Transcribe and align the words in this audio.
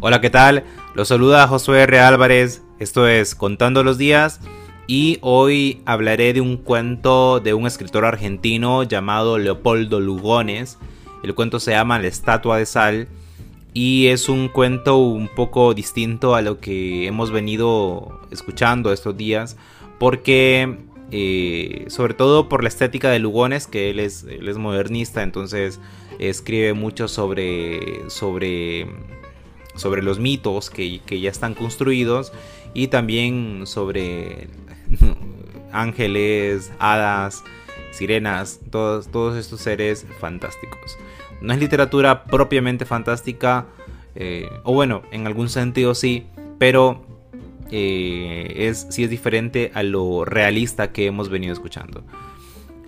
Hola, 0.00 0.20
¿qué 0.20 0.30
tal? 0.30 0.62
Los 0.94 1.08
saluda 1.08 1.48
Josué 1.48 1.80
R. 1.82 1.98
Álvarez, 1.98 2.62
esto 2.78 3.08
es 3.08 3.34
Contando 3.34 3.82
los 3.82 3.98
Días 3.98 4.38
y 4.86 5.18
hoy 5.22 5.82
hablaré 5.86 6.32
de 6.32 6.40
un 6.40 6.56
cuento 6.56 7.40
de 7.40 7.52
un 7.52 7.66
escritor 7.66 8.04
argentino 8.04 8.84
llamado 8.84 9.38
Leopoldo 9.38 9.98
Lugones. 9.98 10.78
El 11.24 11.34
cuento 11.34 11.58
se 11.58 11.72
llama 11.72 11.98
La 11.98 12.06
Estatua 12.06 12.58
de 12.58 12.66
Sal 12.66 13.08
y 13.74 14.06
es 14.06 14.28
un 14.28 14.46
cuento 14.46 14.98
un 14.98 15.26
poco 15.26 15.74
distinto 15.74 16.36
a 16.36 16.42
lo 16.42 16.60
que 16.60 17.08
hemos 17.08 17.32
venido 17.32 18.20
escuchando 18.30 18.92
estos 18.92 19.16
días 19.16 19.56
porque 19.98 20.78
eh, 21.10 21.86
sobre 21.88 22.14
todo 22.14 22.48
por 22.48 22.62
la 22.62 22.68
estética 22.68 23.10
de 23.10 23.18
Lugones, 23.18 23.66
que 23.66 23.90
él 23.90 23.98
es, 23.98 24.22
él 24.22 24.46
es 24.46 24.58
modernista, 24.58 25.24
entonces 25.24 25.80
escribe 26.20 26.72
mucho 26.72 27.08
sobre, 27.08 28.08
sobre 28.08 28.86
sobre 29.78 30.02
los 30.02 30.18
mitos 30.18 30.70
que, 30.70 31.00
ya 31.08 31.30
están 31.30 31.54
construidos 31.54 32.32
y 32.74 32.88
también 32.88 33.62
sobre 33.66 34.48
ángeles, 35.72 36.72
hadas, 36.78 37.42
sirenas, 37.92 38.60
todos, 38.70 39.08
todos 39.08 39.36
estos 39.36 39.60
seres 39.60 40.06
fantásticos. 40.20 40.98
No 41.40 41.52
es 41.52 41.60
literatura 41.60 42.24
propiamente 42.24 42.84
fantástica, 42.84 43.66
eh, 44.14 44.48
o 44.64 44.74
bueno, 44.74 45.02
en 45.12 45.26
algún 45.26 45.48
sentido 45.48 45.94
sí, 45.94 46.26
pero 46.58 47.06
eh, 47.70 48.54
es, 48.68 48.86
sí 48.90 49.04
es 49.04 49.10
diferente 49.10 49.70
a 49.74 49.82
lo 49.82 50.24
realista 50.24 50.92
que 50.92 51.06
hemos 51.06 51.28
venido 51.28 51.52
escuchando. 51.52 52.02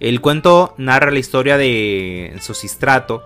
El 0.00 0.20
cuento 0.20 0.74
narra 0.76 1.10
la 1.10 1.18
historia 1.18 1.56
de 1.56 2.36
Sosistrato. 2.40 3.22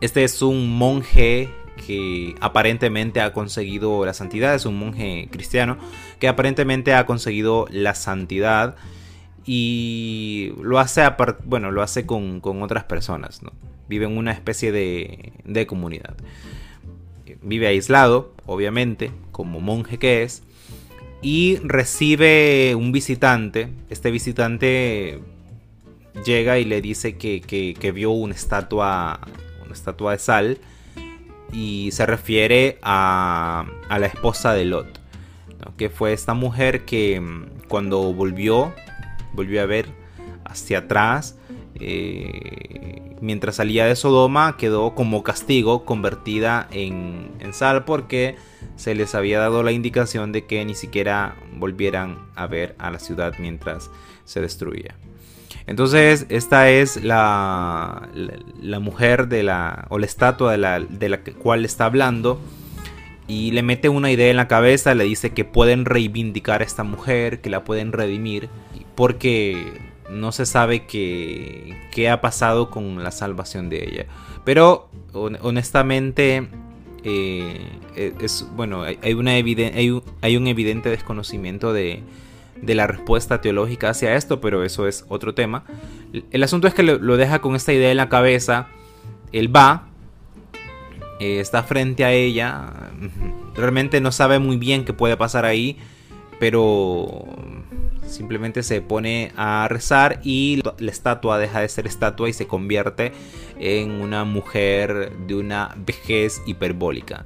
Este 0.00 0.24
es 0.24 0.42
un 0.42 0.76
monje 0.76 1.48
que 1.86 2.34
aparentemente 2.40 3.20
ha 3.20 3.32
conseguido 3.32 4.04
la 4.04 4.14
santidad, 4.14 4.54
es 4.54 4.66
un 4.66 4.78
monje 4.78 5.28
cristiano 5.30 5.78
que 6.18 6.28
aparentemente 6.28 6.94
ha 6.94 7.06
conseguido 7.06 7.66
la 7.70 7.94
santidad 7.94 8.76
y 9.46 10.52
lo 10.62 10.78
hace, 10.78 11.02
bueno, 11.44 11.70
lo 11.70 11.82
hace 11.82 12.06
con, 12.06 12.40
otras 12.44 12.84
personas, 12.84 13.42
¿no? 13.42 13.52
vive 13.88 14.06
en 14.06 14.16
una 14.16 14.32
especie 14.32 14.70
de, 14.72 15.32
de 15.44 15.66
comunidad. 15.66 16.14
Vive 17.42 17.68
aislado, 17.68 18.34
obviamente, 18.46 19.10
como 19.32 19.60
monje 19.60 19.98
que 19.98 20.22
es, 20.22 20.42
y 21.22 21.56
recibe 21.62 22.74
un 22.74 22.92
visitante. 22.92 23.68
Este 23.88 24.10
visitante 24.10 25.20
llega 26.24 26.58
y 26.58 26.64
le 26.64 26.82
dice 26.82 27.16
que, 27.16 27.40
que 27.40 27.92
vio 27.92 28.10
una 28.10 28.34
estatua, 28.34 29.20
una 29.64 29.72
estatua 29.72 30.12
de 30.12 30.18
sal 30.18 30.58
y 31.52 31.90
se 31.92 32.06
refiere 32.06 32.78
a, 32.82 33.66
la 33.88 34.06
esposa 34.06 34.52
de 34.52 34.64
Lot, 34.64 35.00
que 35.76 35.90
fue 35.90 36.12
esta 36.12 36.34
mujer 36.34 36.84
que 36.84 37.20
mm, 37.20 37.68
cuando 37.68 38.12
volvió, 38.12 38.72
volvió 39.32 39.62
a 39.62 39.66
ver 39.66 39.86
hacia 40.44 40.78
atrás, 40.78 41.36
eh, 41.74 43.16
mientras 43.20 43.56
salía 43.56 43.86
de 43.86 43.96
Sodoma, 43.96 44.56
quedó 44.56 44.94
como 44.94 45.22
castigo 45.22 45.84
convertida 45.84 46.68
en, 46.70 47.30
en 47.40 47.52
sal 47.52 47.84
porque 47.84 48.36
se 48.76 48.94
les 48.94 49.14
había 49.14 49.38
dado 49.38 49.62
la 49.62 49.72
indicación 49.72 50.32
de 50.32 50.46
que 50.46 50.64
ni 50.64 50.74
siquiera 50.74 51.36
volvieran 51.54 52.18
a 52.34 52.46
ver 52.46 52.74
a 52.78 52.90
la 52.90 52.98
ciudad 52.98 53.34
mientras 53.38 53.90
se 54.24 54.40
destruía. 54.40 54.94
Entonces, 55.66 56.26
esta 56.28 56.70
es 56.70 57.02
la, 57.02 58.08
la, 58.60 58.80
mujer 58.80 59.28
de 59.28 59.42
la, 59.42 59.86
o 59.88 59.98
la 59.98 60.06
estatua 60.06 60.52
de 60.52 60.58
la, 60.58 60.80
de 60.80 61.08
la 61.08 61.20
cual 61.22 61.64
está 61.64 61.86
hablando. 61.86 62.40
Y 63.28 63.52
le 63.52 63.62
mete 63.62 63.88
una 63.88 64.10
idea 64.10 64.30
en 64.30 64.36
la 64.36 64.48
cabeza, 64.48 64.94
le 64.94 65.04
dice 65.04 65.30
que 65.30 65.44
pueden 65.44 65.84
reivindicar 65.84 66.62
a 66.62 66.64
esta 66.64 66.82
mujer, 66.82 67.40
que 67.40 67.50
la 67.50 67.62
pueden 67.62 67.92
redimir, 67.92 68.48
porque 68.96 69.72
no 70.10 70.32
se 70.32 70.46
sabe 70.46 70.86
qué, 70.86 71.76
qué 71.92 72.10
ha 72.10 72.20
pasado 72.20 72.70
con 72.70 73.04
la 73.04 73.12
salvación 73.12 73.68
de 73.68 73.84
ella. 73.84 74.06
Pero 74.44 74.88
honestamente, 75.12 76.48
eh, 77.04 77.60
es, 78.20 78.46
bueno, 78.56 78.82
hay, 78.82 79.14
una 79.14 79.32
hay, 79.32 80.02
hay 80.20 80.36
un 80.36 80.46
evidente 80.48 80.88
desconocimiento 80.88 81.72
de, 81.72 82.02
de 82.62 82.74
la 82.74 82.86
respuesta 82.86 83.40
teológica 83.40 83.90
hacia 83.90 84.14
esto, 84.16 84.40
pero 84.40 84.64
eso 84.64 84.86
es 84.86 85.04
otro 85.08 85.34
tema. 85.34 85.64
El 86.30 86.42
asunto 86.42 86.66
es 86.68 86.74
que 86.74 86.82
lo, 86.82 87.16
deja 87.16 87.40
con 87.40 87.54
esta 87.54 87.72
idea 87.72 87.90
en 87.90 87.96
la 87.96 88.08
cabeza. 88.08 88.68
Él 89.32 89.54
va, 89.54 89.88
eh, 91.20 91.40
está 91.40 91.62
frente 91.62 92.04
a 92.04 92.12
ella, 92.12 92.72
realmente 93.54 94.00
no 94.00 94.12
sabe 94.12 94.38
muy 94.38 94.56
bien 94.56 94.84
qué 94.84 94.92
puede 94.92 95.16
pasar 95.16 95.44
ahí, 95.44 95.78
pero 96.38 97.24
simplemente 98.06 98.62
se 98.62 98.80
pone 98.80 99.32
a 99.36 99.68
rezar 99.68 100.20
y 100.24 100.62
la 100.78 100.90
estatua 100.90 101.38
deja 101.38 101.60
de 101.60 101.68
ser 101.68 101.86
estatua 101.86 102.28
y 102.28 102.32
se 102.32 102.46
convierte 102.46 103.12
en 103.58 103.90
una 104.00 104.24
mujer 104.24 105.12
de 105.26 105.34
una 105.36 105.76
vejez 105.76 106.42
hiperbólica 106.46 107.24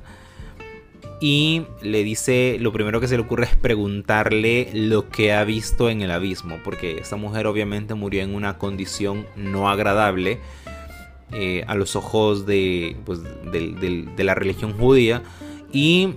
y 1.27 1.63
le 1.81 2.05
dice, 2.05 2.59
lo 2.61 2.71
primero 2.71 3.01
que 3.01 3.09
se 3.09 3.17
le 3.17 3.23
ocurre 3.23 3.47
es 3.47 3.57
preguntarle 3.57 4.69
lo 4.75 5.09
que 5.09 5.33
ha 5.33 5.43
visto 5.43 5.89
en 5.89 6.03
el 6.03 6.11
abismo, 6.11 6.59
porque 6.63 6.99
esta 6.99 7.17
mujer 7.17 7.47
obviamente 7.47 7.95
murió 7.95 8.23
en 8.23 8.35
una 8.35 8.59
condición 8.59 9.27
no 9.35 9.71
agradable 9.71 10.39
eh, 11.33 11.65
a 11.67 11.77
los 11.77 11.97
ojos 11.97 12.45
de, 12.45 12.99
pues, 13.07 13.21
de, 13.23 14.23
la 14.23 14.35
religión 14.35 14.75
judía 14.75 15.23
y, 15.73 16.17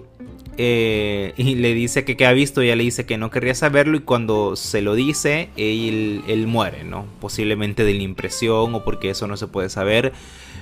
eh, 0.58 1.34
y 1.38 1.56
le 1.56 1.74
dice 1.74 2.04
que 2.04 2.26
ha 2.26 2.34
visto, 2.34 2.62
ella 2.62 2.76
le 2.76 2.84
dice 2.84 3.06
que 3.06 3.18
no 3.18 3.30
querría 3.30 3.56
saberlo 3.56 3.98
y 3.98 4.02
cuando 4.02 4.56
se 4.56 4.82
lo 4.82 4.96
dice, 4.96 5.50
él, 5.58 6.46
muere, 6.48 6.84
¿no? 6.84 7.06
Posiblemente 7.20 7.84
de 7.84 7.94
la 7.94 8.04
impresión 8.04 8.76
o 8.76 8.84
porque 8.84 9.12
eso 9.12 9.28
no 9.28 9.38
se 9.38 9.48
puede 9.48 9.70
saber 9.70 10.14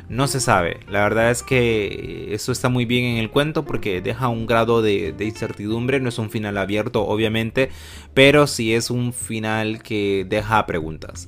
no 0.07 0.27
se 0.27 0.39
sabe. 0.39 0.81
La 0.87 1.01
verdad 1.01 1.31
es 1.31 1.41
que 1.41 2.27
eso 2.31 2.51
está 2.51 2.69
muy 2.69 2.85
bien 2.85 3.05
en 3.05 3.17
el 3.17 3.31
cuento 3.31 3.65
porque 3.65 4.01
deja 4.01 4.27
un 4.27 4.45
grado 4.45 4.81
de, 4.81 5.15
incertidumbre. 5.19 5.99
No 5.99 6.09
es 6.09 6.19
un 6.19 6.29
final 6.29 6.57
abierto, 6.57 7.05
obviamente, 7.05 7.71
pero 8.13 8.47
sí 8.47 8.73
es 8.73 8.91
un 8.91 9.13
final 9.13 9.81
que 9.81 10.25
deja 10.29 10.65
preguntas. 10.65 11.27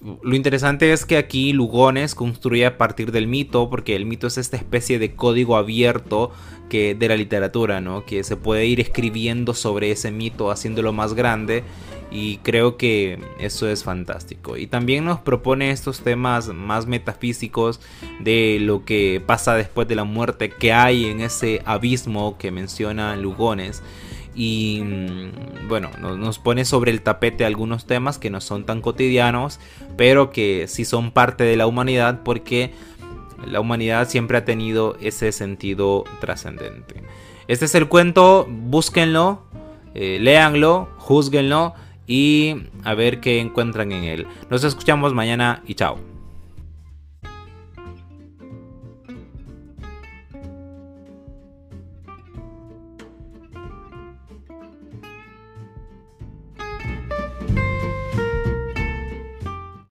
Lo 0.00 0.36
interesante 0.36 0.92
es 0.92 1.04
que 1.04 1.16
aquí 1.16 1.52
Lugones 1.52 2.14
construye 2.14 2.64
a 2.64 2.78
partir 2.78 3.10
del 3.10 3.26
mito, 3.26 3.68
porque 3.68 3.96
el 3.96 4.06
mito 4.06 4.28
es 4.28 4.38
esta 4.38 4.56
especie 4.56 4.98
de 5.00 5.14
código 5.16 5.56
abierto 5.56 6.30
que 6.68 6.94
de 6.94 7.08
la 7.08 7.16
literatura, 7.16 7.80
¿no? 7.80 8.04
Que 8.04 8.22
se 8.22 8.36
puede 8.36 8.66
ir 8.66 8.78
escribiendo 8.78 9.54
sobre 9.54 9.90
ese 9.90 10.12
mito, 10.12 10.50
haciéndolo 10.50 10.92
más 10.92 11.14
grande 11.14 11.64
y 12.10 12.38
creo 12.38 12.76
que 12.76 13.18
eso 13.38 13.68
es 13.68 13.84
fantástico. 13.84 14.56
Y 14.56 14.66
también 14.66 15.04
nos 15.04 15.20
propone 15.20 15.70
estos 15.70 16.00
temas 16.00 16.48
más 16.48 16.86
metafísicos 16.86 17.80
de 18.20 18.58
lo 18.60 18.84
que 18.84 19.22
pasa 19.24 19.54
después 19.54 19.88
de 19.88 19.96
la 19.96 20.04
muerte 20.04 20.50
que 20.50 20.72
hay 20.72 21.06
en 21.06 21.20
ese 21.20 21.62
abismo 21.64 22.38
que 22.38 22.50
menciona 22.50 23.16
Lugones. 23.16 23.82
Y 24.38 24.82
mm, 24.84 25.66
bueno, 25.68 25.90
nos 25.98 26.38
pone 26.38 26.64
sobre 26.64 26.92
el 26.92 27.02
tapete 27.02 27.44
algunos 27.44 27.86
temas 27.86 28.18
que 28.18 28.30
no 28.30 28.40
son 28.40 28.64
tan 28.64 28.80
cotidianos, 28.80 29.58
pero 29.96 30.30
que 30.30 30.66
sí 30.68 30.84
son 30.84 31.10
parte 31.10 31.42
de 31.42 31.56
la 31.56 31.66
humanidad 31.66 32.20
porque 32.22 32.72
la 33.44 33.58
humanidad 33.58 34.08
siempre 34.08 34.38
ha 34.38 34.44
tenido 34.44 34.96
ese 35.00 35.32
sentido 35.32 36.04
trascendente. 36.20 37.02
Este 37.48 37.64
es 37.64 37.74
el 37.74 37.88
cuento, 37.88 38.46
búsquenlo, 38.48 39.42
eh, 39.94 40.18
léanlo, 40.20 40.88
juzguenlo 40.98 41.74
y 42.06 42.68
a 42.84 42.94
ver 42.94 43.18
qué 43.18 43.40
encuentran 43.40 43.90
en 43.90 44.04
él. 44.04 44.26
Nos 44.50 44.62
escuchamos 44.62 45.14
mañana 45.14 45.64
y 45.66 45.74
chao. 45.74 46.17